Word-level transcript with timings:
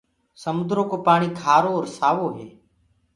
سموندرو 0.41 0.83
ڪو 0.91 0.97
پآڻي 1.05 1.29
کآرو 1.39 1.69
آور 1.75 1.85
سآوو 1.97 2.27
هي 2.37 2.47